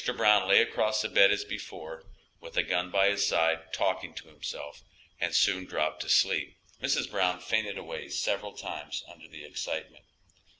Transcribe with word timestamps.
Brown 0.17 0.47
lay 0.49 0.63
across 0.63 1.03
the 1.03 1.09
bed 1.09 1.29
as 1.29 1.45
before, 1.45 2.03
with 2.39 2.55
the 2.55 2.63
gun 2.63 2.89
by 2.89 3.09
his 3.11 3.27
side, 3.27 3.71
talking 3.71 4.15
to 4.15 4.29
himself, 4.29 4.81
and 5.19 5.35
soon 5.35 5.63
dropped 5.65 6.01
to 6.01 6.09
sleep. 6.09 6.57
Mrs. 6.81 7.11
Brown 7.11 7.39
fainted 7.39 7.77
away 7.77 8.09
several 8.09 8.53
times 8.57 9.03
under 9.07 9.27
the 9.27 9.45
excitement. 9.45 10.05